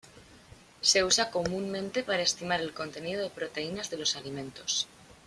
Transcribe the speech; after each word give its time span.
Se 0.89 0.99
usa 1.09 1.29
comúnmente 1.29 2.01
para 2.03 2.23
estimar 2.23 2.59
el 2.59 2.73
contenido 2.73 3.21
de 3.21 3.29
proteínas 3.29 3.91
de 3.91 3.97
los 3.97 4.15
alimentos. 4.15 4.87